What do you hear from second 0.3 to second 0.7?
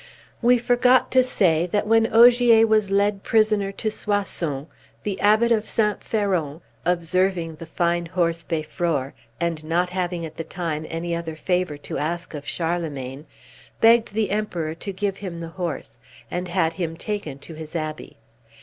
We